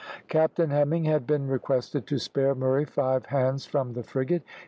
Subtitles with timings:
[0.27, 4.41] Captain Hemming had been requested to spare Murray five hands from the frigate.